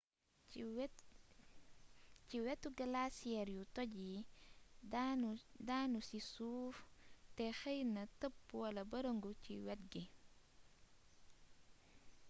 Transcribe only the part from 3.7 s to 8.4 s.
toj yi daanu ci suuf té xeeyna teeb